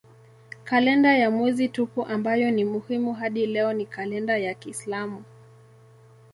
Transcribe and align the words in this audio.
Kalenda 0.63 1.13
ya 1.17 1.31
mwezi 1.31 1.69
tupu 1.69 2.05
ambayo 2.05 2.51
ni 2.51 2.65
muhimu 2.65 3.13
hadi 3.13 3.45
leo 3.45 3.73
ni 3.73 3.85
kalenda 3.85 4.37
ya 4.37 4.53
kiislamu. 4.53 5.23